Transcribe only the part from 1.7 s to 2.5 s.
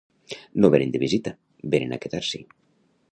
vénen a quedar-s'hi.